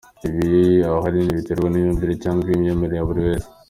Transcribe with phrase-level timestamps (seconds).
[0.27, 0.49] Ibi
[0.87, 3.47] ahanini biterwa n’imyumvire cyangwa imyemerere ya buri wese.